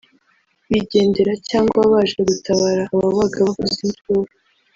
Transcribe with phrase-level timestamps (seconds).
[0.71, 4.31] bigendera cyangwa baje gutabara ababaga bavuza induru